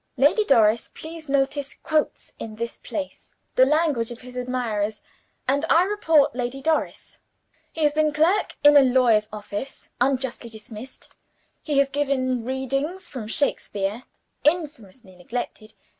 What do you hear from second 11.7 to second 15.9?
has given readings from Shakespeare infamously neglected.